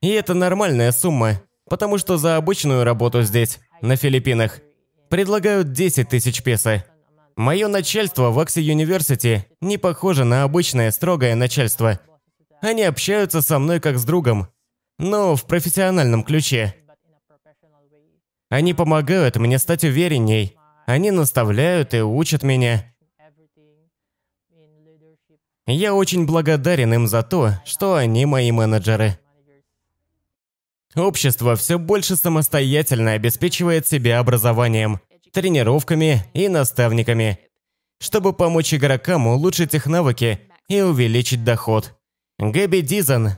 И 0.00 0.08
это 0.10 0.34
нормальная 0.34 0.92
сумма, 0.92 1.42
потому 1.68 1.98
что 1.98 2.16
за 2.16 2.36
обычную 2.36 2.84
работу 2.84 3.22
здесь, 3.22 3.58
на 3.80 3.96
Филиппинах, 3.96 4.60
предлагают 5.08 5.72
10 5.72 6.08
тысяч 6.08 6.42
песо. 6.42 6.84
Мое 7.36 7.68
начальство 7.68 8.30
в 8.30 8.38
Акси 8.38 8.60
University 8.60 9.40
не 9.60 9.76
похоже 9.76 10.24
на 10.24 10.44
обычное 10.44 10.90
строгое 10.90 11.34
начальство. 11.34 12.00
Они 12.62 12.82
общаются 12.82 13.42
со 13.42 13.58
мной 13.58 13.80
как 13.80 13.98
с 13.98 14.04
другом, 14.04 14.48
но 14.98 15.36
в 15.36 15.44
профессиональном 15.46 16.22
ключе. 16.22 16.74
Они 18.48 18.74
помогают 18.74 19.36
мне 19.36 19.58
стать 19.58 19.84
уверенней. 19.84 20.55
Они 20.86 21.10
наставляют 21.10 21.94
и 21.94 22.00
учат 22.00 22.44
меня. 22.44 22.94
Я 25.66 25.94
очень 25.94 26.26
благодарен 26.26 26.94
им 26.94 27.08
за 27.08 27.24
то, 27.24 27.54
что 27.64 27.96
они 27.96 28.24
мои 28.24 28.52
менеджеры. 28.52 29.18
Общество 30.94 31.56
все 31.56 31.78
больше 31.78 32.14
самостоятельно 32.14 33.12
обеспечивает 33.12 33.86
себя 33.86 34.20
образованием, 34.20 35.00
тренировками 35.32 36.24
и 36.34 36.48
наставниками, 36.48 37.40
чтобы 38.00 38.32
помочь 38.32 38.72
игрокам 38.72 39.26
улучшить 39.26 39.74
их 39.74 39.86
навыки 39.86 40.40
и 40.68 40.80
увеличить 40.80 41.42
доход. 41.42 41.96
Гэби 42.38 42.80
Дизан, 42.80 43.32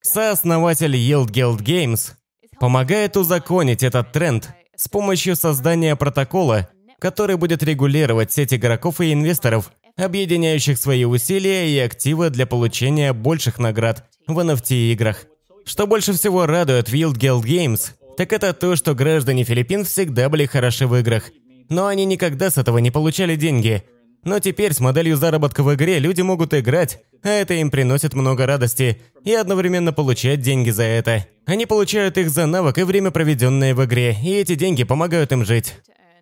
сооснователь 0.00 0.96
Yield 0.96 1.26
Guild 1.26 1.58
Games, 1.58 2.14
помогает 2.58 3.18
узаконить 3.18 3.82
этот 3.82 4.12
тренд 4.12 4.48
с 4.76 4.88
помощью 4.88 5.36
создания 5.36 5.94
протокола, 5.94 6.70
который 6.98 7.36
будет 7.36 7.62
регулировать 7.62 8.32
сеть 8.32 8.54
игроков 8.54 9.00
и 9.00 9.12
инвесторов, 9.12 9.72
объединяющих 9.96 10.78
свои 10.78 11.04
усилия 11.04 11.68
и 11.68 11.78
активы 11.78 12.30
для 12.30 12.46
получения 12.46 13.12
больших 13.12 13.58
наград 13.58 14.04
в 14.26 14.38
NFT-играх. 14.38 15.24
Что 15.64 15.86
больше 15.86 16.12
всего 16.12 16.46
радует 16.46 16.88
в 16.88 16.94
Yield 16.94 17.14
Guild 17.14 17.42
Games, 17.42 17.90
так 18.16 18.32
это 18.32 18.52
то, 18.52 18.76
что 18.76 18.94
граждане 18.94 19.44
Филиппин 19.44 19.84
всегда 19.84 20.28
были 20.28 20.46
хороши 20.46 20.86
в 20.86 20.96
играх. 20.96 21.30
Но 21.68 21.86
они 21.86 22.04
никогда 22.04 22.50
с 22.50 22.58
этого 22.58 22.78
не 22.78 22.90
получали 22.90 23.36
деньги. 23.36 23.82
Но 24.24 24.38
теперь 24.40 24.72
с 24.72 24.80
моделью 24.80 25.16
заработка 25.16 25.62
в 25.62 25.72
игре 25.74 25.98
люди 25.98 26.20
могут 26.20 26.52
играть, 26.54 27.00
а 27.22 27.28
это 27.28 27.54
им 27.54 27.70
приносит 27.70 28.14
много 28.14 28.46
радости, 28.46 29.00
и 29.24 29.32
одновременно 29.32 29.92
получать 29.92 30.40
деньги 30.40 30.70
за 30.70 30.82
это. 30.82 31.26
Они 31.46 31.64
получают 31.66 32.18
их 32.18 32.30
за 32.30 32.46
навык 32.46 32.78
и 32.78 32.82
время, 32.82 33.10
проведенное 33.10 33.74
в 33.74 33.84
игре, 33.84 34.16
и 34.20 34.32
эти 34.34 34.56
деньги 34.56 34.82
помогают 34.82 35.30
им 35.32 35.44
жить. 35.44 35.74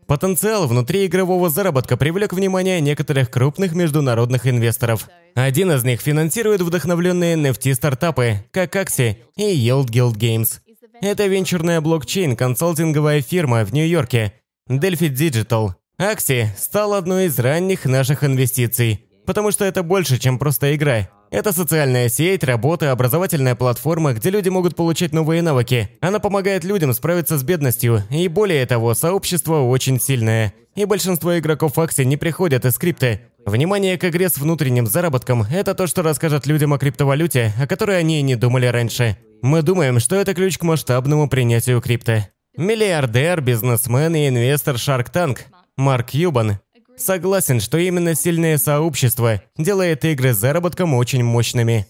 Потенциал 0.07 0.67
внутри 0.67 1.07
игрового 1.07 1.49
заработка 1.49 1.97
привлек 1.97 2.33
внимание 2.33 2.81
некоторых 2.81 3.31
крупных 3.31 3.75
международных 3.75 4.47
инвесторов. 4.47 5.09
Один 5.35 5.73
из 5.73 5.83
них 5.83 6.01
финансирует 6.01 6.61
вдохновленные 6.61 7.37
NFT-стартапы, 7.37 8.45
как 8.51 8.77
Axie 8.77 9.17
и 9.37 9.43
Yield 9.43 9.87
Guild 9.87 10.17
Games. 10.17 10.61
Это 11.01 11.27
венчурная 11.27 11.81
блокчейн-консалтинговая 11.81 13.23
фирма 13.23 13.65
в 13.65 13.73
Нью-Йорке, 13.73 14.35
Delphi 14.69 15.11
Digital. 15.11 15.73
Axie 15.99 16.49
стал 16.57 16.95
одной 16.95 17.27
из 17.27 17.39
ранних 17.39 17.87
наших 17.87 18.25
инвестиций, 18.25 19.07
потому 19.27 19.53
что 19.53 19.65
это 19.65 19.83
больше, 19.83 20.19
чем 20.19 20.39
просто 20.39 20.75
игра. 20.75 21.09
Это 21.35 21.53
социальная 21.53 22.09
сеть, 22.09 22.45
работа, 22.45 22.93
образовательная 22.93 23.57
платформа, 23.57 24.13
где 24.13 24.31
люди 24.31 24.51
могут 24.51 24.77
получать 24.77 25.13
новые 25.13 25.43
навыки. 25.43 25.91
Она 26.01 26.21
помогает 26.21 26.63
людям 26.63 26.93
справиться 26.93 27.37
с 27.37 27.43
бедностью, 27.43 28.05
и 28.09 28.29
более 28.29 28.65
того, 28.67 28.95
сообщество 28.95 29.63
очень 29.63 30.01
сильное. 30.01 30.55
И 30.77 30.85
большинство 30.85 31.37
игроков 31.37 31.77
акций 31.77 32.05
не 32.05 32.17
приходят 32.17 32.65
из 32.65 32.79
крипты. 32.79 33.23
Внимание 33.45 33.99
к 33.99 34.05
игре 34.05 34.29
с 34.29 34.39
внутренним 34.39 34.87
заработком– 34.87 35.43
это 35.53 35.75
то, 35.75 35.89
что 35.89 36.03
расскажет 36.03 36.47
людям 36.47 36.73
о 36.73 36.79
криптовалюте, 36.79 37.53
о 37.61 37.67
которой 37.67 37.99
они 37.99 38.21
и 38.21 38.23
не 38.23 38.37
думали 38.37 38.67
раньше. 38.67 39.19
Мы 39.43 39.63
думаем, 39.63 39.99
что 39.99 40.15
это 40.15 40.35
ключ 40.35 40.59
к 40.59 40.63
масштабному 40.63 41.29
принятию 41.29 41.81
крипты. 41.81 42.29
Миллиардер, 42.57 43.41
бизнесмен 43.41 44.15
и 44.15 44.29
инвестор 44.29 44.77
Shark 44.77 45.09
Tank 45.13 45.39
Марк 45.77 46.11
Юбан 46.11 46.61
Согласен, 46.97 47.61
что 47.61 47.79
именно 47.79 48.15
сильное 48.15 48.59
сообщество 48.59 49.43
делает 49.57 50.05
игры 50.05 50.33
с 50.33 50.39
заработком 50.39 50.95
очень 50.95 51.25
мощными. 51.25 51.87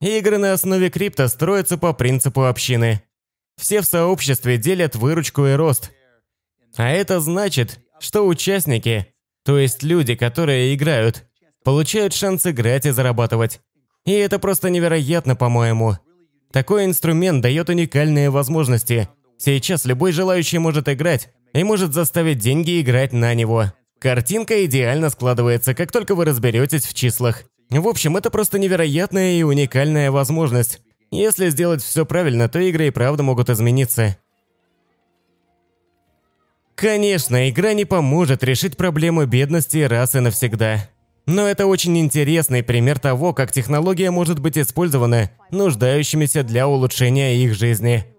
Игры 0.00 0.38
на 0.38 0.52
основе 0.52 0.90
крипто 0.90 1.28
строятся 1.28 1.78
по 1.78 1.92
принципу 1.92 2.44
общины. 2.44 3.02
Все 3.56 3.80
в 3.80 3.86
сообществе 3.86 4.58
делят 4.58 4.96
выручку 4.96 5.46
и 5.46 5.54
рост. 5.54 5.90
А 6.76 6.90
это 6.90 7.20
значит, 7.20 7.80
что 7.98 8.26
участники, 8.26 9.14
то 9.44 9.58
есть 9.58 9.82
люди, 9.82 10.14
которые 10.14 10.74
играют, 10.74 11.24
получают 11.64 12.12
шанс 12.12 12.46
играть 12.46 12.86
и 12.86 12.90
зарабатывать. 12.90 13.60
И 14.04 14.12
это 14.12 14.38
просто 14.38 14.70
невероятно, 14.70 15.34
по-моему. 15.34 15.96
Такой 16.52 16.84
инструмент 16.84 17.42
дает 17.42 17.68
уникальные 17.68 18.30
возможности. 18.30 19.08
Сейчас 19.38 19.84
любой 19.84 20.12
желающий 20.12 20.58
может 20.58 20.88
играть, 20.88 21.32
и 21.56 21.64
может 21.64 21.94
заставить 21.94 22.38
деньги 22.38 22.80
играть 22.80 23.12
на 23.12 23.34
него. 23.34 23.72
Картинка 23.98 24.64
идеально 24.66 25.08
складывается, 25.10 25.74
как 25.74 25.90
только 25.90 26.14
вы 26.14 26.26
разберетесь 26.26 26.84
в 26.84 26.92
числах. 26.92 27.44
В 27.70 27.88
общем, 27.88 28.16
это 28.16 28.30
просто 28.30 28.58
невероятная 28.58 29.38
и 29.38 29.42
уникальная 29.42 30.10
возможность. 30.10 30.80
Если 31.10 31.48
сделать 31.48 31.82
все 31.82 32.04
правильно, 32.04 32.48
то 32.48 32.58
игры 32.58 32.88
и 32.88 32.90
правда 32.90 33.22
могут 33.22 33.48
измениться. 33.48 34.18
Конечно, 36.74 37.48
игра 37.48 37.72
не 37.72 37.86
поможет 37.86 38.44
решить 38.44 38.76
проблему 38.76 39.24
бедности 39.24 39.78
раз 39.78 40.14
и 40.14 40.20
навсегда. 40.20 40.90
Но 41.24 41.48
это 41.48 41.66
очень 41.66 41.98
интересный 41.98 42.62
пример 42.62 42.98
того, 42.98 43.32
как 43.32 43.50
технология 43.50 44.10
может 44.10 44.40
быть 44.40 44.58
использована 44.58 45.30
нуждающимися 45.50 46.42
для 46.42 46.68
улучшения 46.68 47.36
их 47.36 47.54
жизни. 47.54 48.15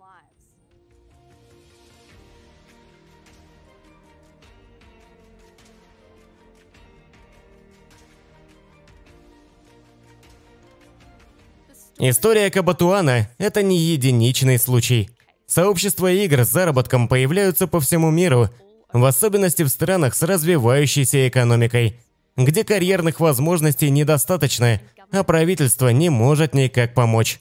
История 11.99 12.51
Кабатуана– 12.51 13.27
это 13.39 13.63
не 13.63 13.79
единичный 13.79 14.60
случай. 14.60 15.10
Сообщества 15.47 16.12
игр 16.12 16.45
с 16.45 16.49
заработком 16.49 17.07
появляются 17.07 17.65
по 17.65 17.79
всему 17.79 18.12
миру, 18.12 18.49
в 18.93 19.03
особенности 19.03 19.63
в 19.63 19.69
странах 19.69 20.13
с 20.13 20.21
развивающейся 20.21 21.27
экономикой, 21.27 21.99
где 22.36 22.63
карьерных 22.63 23.19
возможностей 23.19 23.89
недостаточно, 23.89 24.79
а 25.12 25.23
правительство 25.23 25.89
не 25.89 26.10
может 26.10 26.53
никак 26.53 26.93
помочь. 26.93 27.39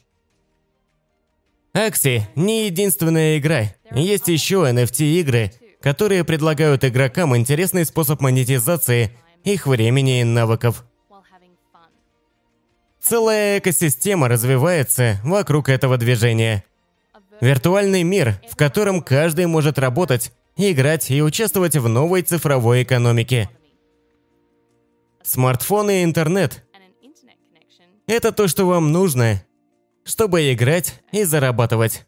Акси– 1.73 2.27
не 2.35 2.65
единственная 2.65 3.37
игра. 3.37 3.75
Есть 3.91 4.27
еще 4.27 4.67
NFT-игры, 4.67 5.51
которые 5.81 6.23
предлагают 6.23 6.83
игрокам 6.83 7.37
интересный 7.37 7.85
способ 7.85 8.21
монетизации 8.21 9.11
их 9.43 9.67
времени 9.67 10.21
и 10.21 10.23
навыков. 10.23 10.83
Целая 13.07 13.59
экосистема 13.59 14.27
развивается 14.27 15.21
вокруг 15.23 15.69
этого 15.69 15.97
движения. 15.97 16.65
Виртуальный 17.39 18.03
мир, 18.03 18.41
в 18.49 18.57
котором 18.57 19.01
каждый 19.01 19.45
может 19.45 19.79
работать, 19.79 20.33
играть 20.57 21.09
и 21.09 21.21
участвовать 21.21 21.77
в 21.77 21.87
новой 21.87 22.21
цифровой 22.23 22.83
экономике. 22.83 23.49
Смартфоны 25.23 26.01
и 26.01 26.03
интернет– 26.03 26.65
это 28.07 28.33
то, 28.33 28.49
что 28.49 28.65
вам 28.65 28.91
нужно, 28.91 29.41
чтобы 30.03 30.51
играть 30.51 31.01
и 31.13 31.23
зарабатывать. 31.23 32.05